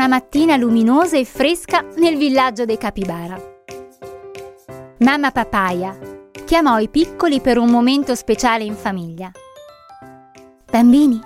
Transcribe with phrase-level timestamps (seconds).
[0.00, 3.38] una mattina luminosa e fresca nel villaggio dei Capibara.
[5.00, 5.94] Mamma Papaya
[6.46, 9.30] chiamò i piccoli per un momento speciale in famiglia.
[10.70, 11.20] Bambini,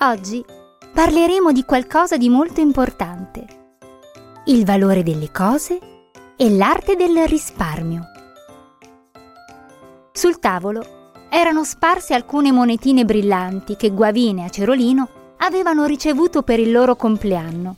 [0.00, 0.44] oggi
[0.92, 3.46] parleremo di qualcosa di molto importante.
[4.44, 5.78] Il valore delle cose
[6.36, 8.02] e l'arte del risparmio.
[10.12, 10.82] Sul tavolo
[11.30, 15.08] erano sparse alcune monetine brillanti che Guavine e Acerolino
[15.42, 17.76] avevano ricevuto per il loro compleanno.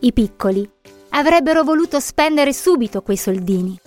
[0.00, 0.68] I piccoli
[1.10, 3.78] avrebbero voluto spendere subito quei soldini.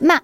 [0.00, 0.22] Ma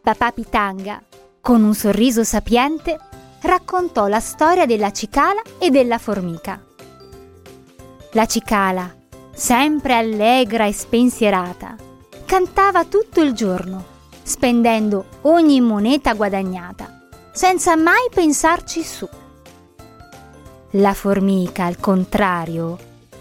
[0.00, 1.02] papà Pitanga,
[1.40, 2.98] con un sorriso sapiente,
[3.42, 6.62] raccontò la storia della cicala e della formica.
[8.12, 8.92] La cicala,
[9.32, 11.76] sempre allegra e spensierata,
[12.24, 13.84] cantava tutto il giorno,
[14.22, 19.08] spendendo ogni moneta guadagnata, senza mai pensarci su.
[20.76, 22.76] La formica, al contrario,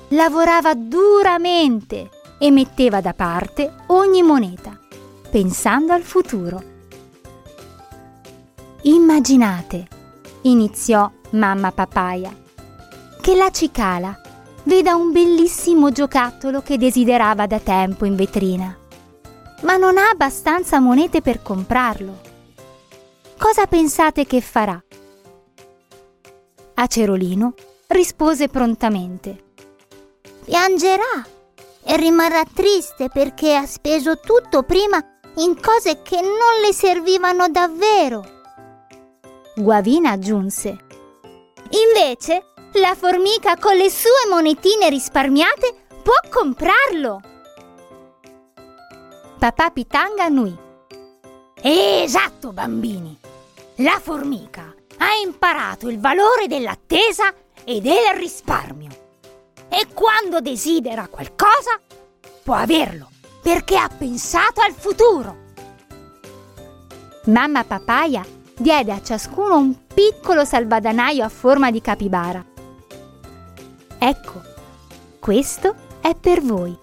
[0.10, 2.10] lavorava duramente
[2.40, 4.76] e metteva da parte ogni moneta,
[5.30, 6.64] pensando al futuro.
[8.82, 9.88] Immaginate,
[10.42, 12.36] iniziò mamma papaya,
[13.22, 14.20] che la cicala
[14.64, 18.76] veda un bellissimo giocattolo che desiderava da tempo in vetrina,
[19.62, 22.20] ma non ha abbastanza monete per comprarlo.
[23.38, 24.84] Cosa pensate che farà?
[26.76, 27.54] Acerolino
[27.88, 29.52] rispose prontamente
[30.44, 31.26] piangerà
[31.84, 35.00] e rimarrà triste perché ha speso tutto prima
[35.38, 38.24] in cose che non le servivano davvero.
[39.56, 40.78] Guavina aggiunse.
[41.88, 47.22] Invece, la formica con le sue monetine risparmiate può comprarlo.
[49.40, 50.56] Papà Pitanga annui.
[51.62, 53.18] Esatto, bambini.
[53.78, 57.34] La formica ha imparato il valore dell'attesa
[57.66, 58.90] e del risparmio
[59.68, 61.78] e quando desidera qualcosa
[62.42, 63.10] può averlo
[63.42, 65.42] perché ha pensato al futuro.
[67.26, 68.26] Mamma Papaya
[68.56, 72.46] diede a ciascuno un piccolo salvadanaio a forma di capibara.
[73.98, 74.42] Ecco,
[75.20, 76.78] questo è per voi.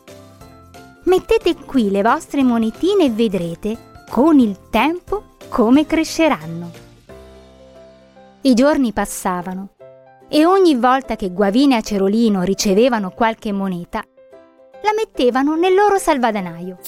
[1.05, 6.90] Mettete qui le vostre monetine e vedrete con il tempo come cresceranno.
[8.43, 9.75] I giorni passavano
[10.27, 14.03] e ogni volta che Guavina e Acerolino ricevevano qualche moneta,
[14.83, 16.79] la mettevano nel loro salvadanaio.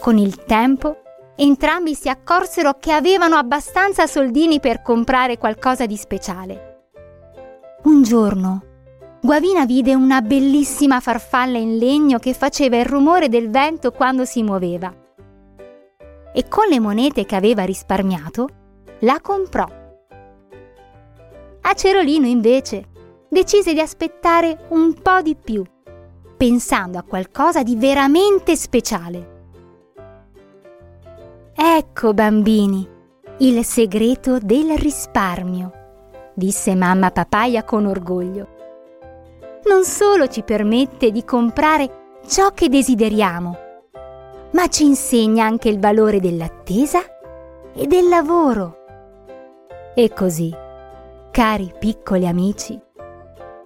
[0.00, 0.96] Con il tempo,
[1.36, 6.88] entrambi si accorsero che avevano abbastanza soldini per comprare qualcosa di speciale.
[7.84, 8.64] Un giorno,
[9.20, 14.42] Guavina vide una bellissima farfalla in legno che faceva il rumore del vento quando si
[14.42, 14.92] muoveva.
[16.32, 18.48] E con le monete che aveva risparmiato,
[19.00, 19.82] la comprò.
[21.66, 22.84] Acerolino invece
[23.30, 25.64] decise di aspettare un po' di più,
[26.36, 29.32] pensando a qualcosa di veramente speciale.
[31.54, 32.86] Ecco, bambini,
[33.38, 35.72] il segreto del risparmio,
[36.34, 38.48] disse mamma papaya con orgoglio.
[39.64, 43.56] Non solo ci permette di comprare ciò che desideriamo,
[44.52, 47.00] ma ci insegna anche il valore dell'attesa
[47.72, 48.76] e del lavoro.
[49.94, 50.62] E così
[51.34, 52.80] Cari piccoli amici,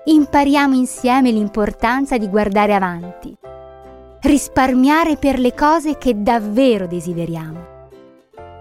[0.05, 3.37] impariamo insieme l'importanza di guardare avanti,
[4.23, 7.91] risparmiare per le cose che davvero desideriamo.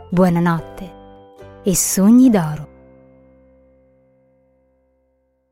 [0.10, 0.92] Buonanotte
[1.64, 2.77] e sogni d'oro.